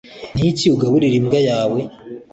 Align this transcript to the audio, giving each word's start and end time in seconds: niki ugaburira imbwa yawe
niki 0.37 0.65
ugaburira 0.75 1.15
imbwa 1.19 1.39
yawe 1.49 1.79